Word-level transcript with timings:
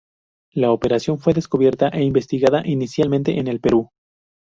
La 0.53 0.71
operación 0.71 1.19
fue 1.19 1.35
descubierta 1.35 1.89
e 1.89 2.01
investigada 2.03 2.63
inicialmente 2.65 3.39
en 3.39 3.47
el 3.47 3.59
Perú. 3.59 3.91